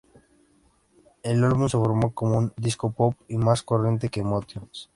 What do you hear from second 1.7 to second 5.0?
formó como un disco pop, y más corriente que "Emotions".